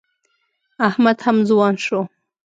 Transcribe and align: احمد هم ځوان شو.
احمد 0.87 1.17
هم 1.25 1.37
ځوان 1.49 1.75
شو. 1.85 2.01